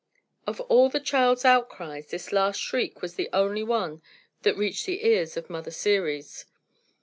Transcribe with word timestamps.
Of 0.47 0.59
all 0.61 0.89
the 0.89 0.99
child's 0.99 1.45
outcries, 1.45 2.07
this 2.09 2.31
last 2.31 2.59
shriek 2.59 3.03
was 3.03 3.13
the 3.13 3.29
only 3.33 3.61
one 3.61 4.01
that 4.41 4.57
reached 4.57 4.87
the 4.87 5.05
ears 5.05 5.37
of 5.37 5.47
Mother 5.47 5.69
Ceres. 5.69 6.45